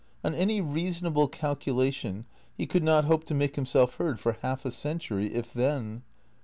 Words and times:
On 0.23 0.33
any 0.33 0.61
reasonable 0.61 1.27
calculation 1.27 2.25
he 2.57 2.65
could 2.65 2.83
not 2.83 3.05
hope 3.05 3.23
to 3.25 3.35
make 3.35 3.55
himself 3.55 3.97
heard 3.97 4.19
for 4.19 4.31
half 4.41 4.65
a 4.65 4.71
century, 4.71 5.27
if 5.35 5.53
then. 5.53 6.01